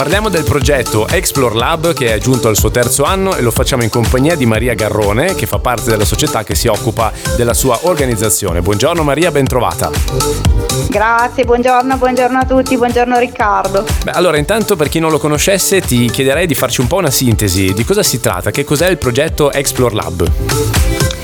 [0.00, 3.82] Parliamo del progetto Explore Lab che è giunto al suo terzo anno e lo facciamo
[3.82, 7.80] in compagnia di Maria Garrone che fa parte della società che si occupa della sua
[7.82, 8.62] organizzazione.
[8.62, 9.90] Buongiorno Maria, ben trovata.
[10.88, 13.84] Grazie, buongiorno, buongiorno a tutti, buongiorno Riccardo.
[14.02, 17.10] Beh, allora intanto per chi non lo conoscesse ti chiederei di farci un po' una
[17.10, 21.19] sintesi di cosa si tratta, che cos'è il progetto Explore Lab.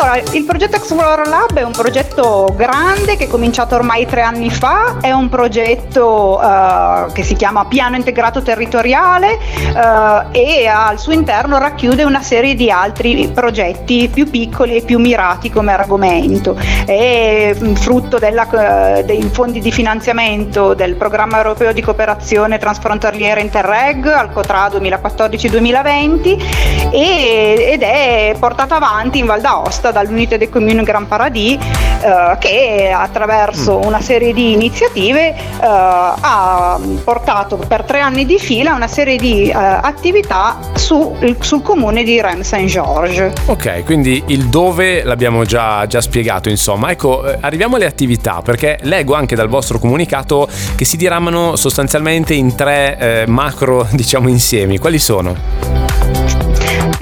[0.00, 4.48] Allora, il progetto Explorer Lab è un progetto grande che è cominciato ormai tre anni
[4.48, 9.40] fa, è un progetto uh, che si chiama Piano Integrato Territoriale
[9.74, 15.00] uh, e al suo interno racchiude una serie di altri progetti più piccoli e più
[15.00, 16.54] mirati come argomento.
[16.54, 23.40] È mm, frutto della, uh, dei fondi di finanziamento del programma europeo di cooperazione transfrontaliera
[23.40, 30.48] Interreg al COTRA 2014-2020 e, ed è portata avanti in Val d'Aosta proposta dall'Unité des
[30.48, 33.82] Communes Grand Paradis eh, che attraverso mm.
[33.82, 39.48] una serie di iniziative eh, ha portato per tre anni di fila una serie di
[39.48, 43.32] eh, attività su, sul comune di Rennes Saint-Georges.
[43.46, 46.90] Ok, quindi il dove l'abbiamo già, già spiegato, insomma.
[46.90, 52.34] Ecco, eh, arriviamo alle attività perché leggo anche dal vostro comunicato che si diramano sostanzialmente
[52.34, 54.78] in tre eh, macro, diciamo, insiemi.
[54.78, 55.87] Quali sono?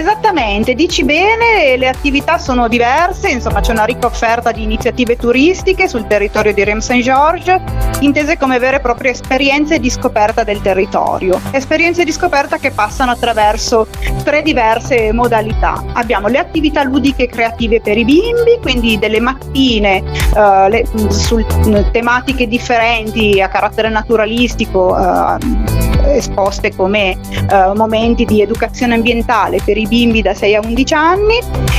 [0.00, 5.88] Esattamente, dici bene, le attività sono diverse, insomma c'è una ricca offerta di iniziative turistiche
[5.88, 7.62] sul territorio di Rem Saint George,
[8.00, 11.38] intese come vere e proprie esperienze di scoperta del territorio.
[11.50, 13.88] Esperienze di scoperta che passano attraverso
[14.24, 15.84] tre diverse modalità.
[15.92, 20.02] Abbiamo le attività ludiche e creative per i bimbi, quindi delle mattine
[20.34, 21.44] uh, le, su
[21.92, 24.94] tematiche differenti a carattere naturalistico.
[24.94, 27.18] Uh, esposte come
[27.50, 31.38] uh, momenti di educazione ambientale per i bimbi da 6 a 11 anni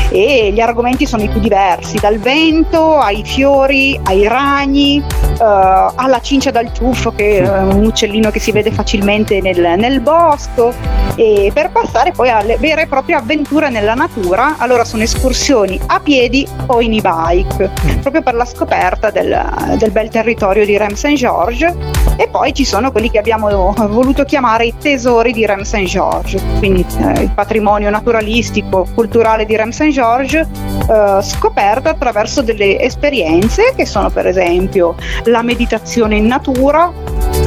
[0.09, 5.03] e gli argomenti sono i più diversi, dal vento ai fiori, ai ragni,
[5.41, 9.99] uh, alla cincia dal ciuffo che è un uccellino che si vede facilmente nel, nel
[9.99, 10.73] bosco.
[11.15, 15.99] E per passare poi alle vere e proprie avventure nella natura, allora sono escursioni a
[15.99, 17.69] piedi o in e-bike,
[18.01, 21.73] proprio per la scoperta del, del bel territorio di Rem Saint Georges.
[22.15, 26.41] E poi ci sono quelli che abbiamo voluto chiamare i tesori di Rem Saint Georges,
[26.59, 30.47] quindi eh, il patrimonio naturalistico, culturale di Rem Saint Georges
[30.87, 34.95] eh, scoperto attraverso delle esperienze che sono per esempio
[35.31, 36.91] la meditazione in natura,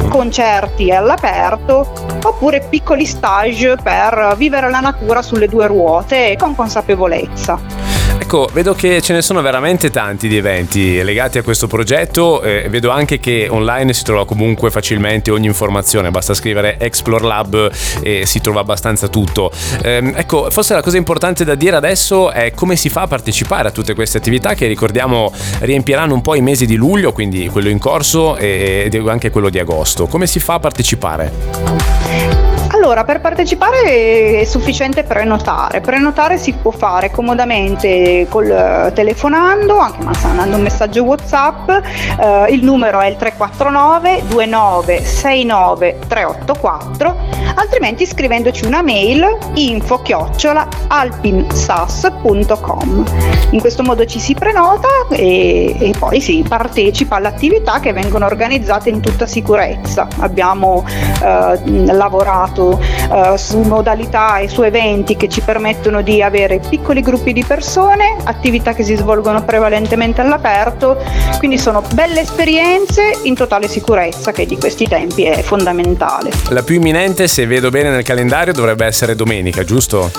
[0.09, 1.87] concerti all'aperto
[2.23, 7.94] oppure piccoli stage per vivere la natura sulle due ruote con consapevolezza.
[8.25, 12.67] Ecco, vedo che ce ne sono veramente tanti di eventi legati a questo progetto e
[12.69, 17.71] vedo anche che online si trova comunque facilmente ogni informazione, basta scrivere Explore Lab
[18.01, 19.51] e si trova abbastanza tutto.
[19.83, 23.67] Ehm, ecco, forse la cosa importante da dire adesso è come si fa a partecipare
[23.67, 27.69] a tutte queste attività che ricordiamo riempiranno un po' i mesi di luglio, quindi quello
[27.69, 30.07] in corso e anche quello di agosto.
[30.07, 32.44] Come si fa a partecipare?
[32.75, 35.79] Allora, per partecipare è sufficiente prenotare.
[35.79, 41.69] Prenotare si può fare comodamente col, eh, telefonando, anche mandando un messaggio WhatsApp.
[41.69, 47.17] Eh, il numero è il 349 2969 384,
[47.55, 53.05] altrimenti scrivendoci una mail info chiocciola alpinsas.com.
[53.51, 58.89] In questo modo ci si prenota e, e poi si partecipa all'attività che vengono organizzate
[58.89, 60.09] in tutta sicurezza.
[60.19, 60.83] Abbiamo
[61.23, 67.33] eh, lavorato uh, su modalità e su eventi che ci permettono di avere piccoli gruppi
[67.33, 70.97] di persone, attività che si svolgono prevalentemente all'aperto,
[71.37, 76.31] quindi sono belle esperienze in totale sicurezza che di questi tempi è fondamentale.
[76.49, 80.11] La più imminente, se vedo bene nel calendario, dovrebbe essere domenica, giusto?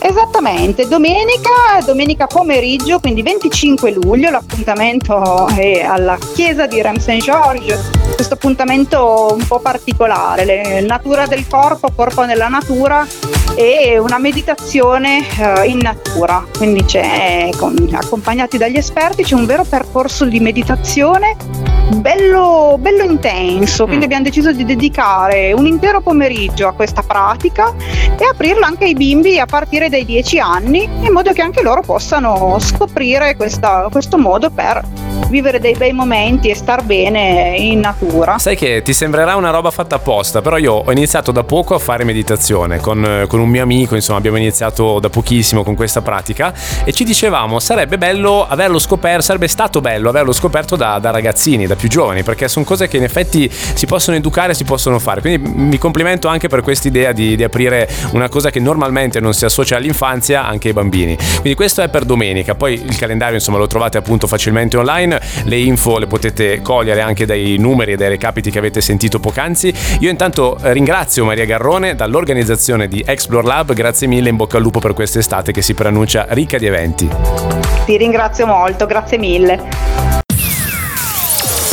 [0.00, 7.90] Esattamente, domenica, domenica pomeriggio, quindi 25 luglio, l'appuntamento è alla chiesa di Rem Saint Georges.
[8.14, 13.06] Questo appuntamento un po' particolare, la natura del corpo corpo nella natura
[13.54, 16.44] e una meditazione uh, in natura.
[16.56, 17.50] Quindi c'è,
[17.92, 21.36] accompagnati dagli esperti, c'è un vero percorso di meditazione
[21.96, 23.84] bello, bello intenso.
[23.84, 24.08] Quindi mm.
[24.08, 27.74] abbiamo deciso di dedicare un intero pomeriggio a questa pratica
[28.18, 31.82] e aprirla anche ai bimbi a partire dai 10 anni, in modo che anche loro
[31.82, 38.38] possano scoprire questa, questo modo per vivere dei bei momenti e star bene in natura.
[38.38, 41.78] Sai che ti sembrerà una roba fatta apposta, però io ho iniziato da poco a
[41.78, 46.52] fare meditazione con, con un mio amico, insomma abbiamo iniziato da pochissimo con questa pratica
[46.84, 51.66] e ci dicevamo sarebbe bello averlo scoperto, sarebbe stato bello averlo scoperto da, da ragazzini,
[51.66, 55.20] da più giovani, perché sono cose che in effetti si possono educare, si possono fare.
[55.20, 59.34] Quindi mi complimento anche per questa idea di, di aprire una cosa che normalmente non
[59.34, 61.16] si associa all'infanzia anche ai bambini.
[61.16, 64.76] Quindi questo è per domenica, poi il calendario insomma lo trovate appunto facilmente
[65.08, 69.18] online, le info le potete cogliere anche dai numeri e dai recapiti che avete sentito
[69.18, 69.72] poc'anzi.
[70.00, 74.78] Io intanto ringrazio Maria Garrone dall'organizzazione di Explore Lab, grazie mille, in bocca al lupo
[74.78, 77.08] per quest'estate che si preannuncia ricca di eventi.
[77.84, 79.96] Ti ringrazio molto, grazie mille.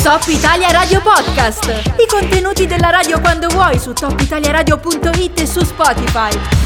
[0.02, 1.66] Top Italia Radio Podcast.
[1.98, 6.65] I contenuti della radio quando vuoi su topitaliaradio.it e su Spotify.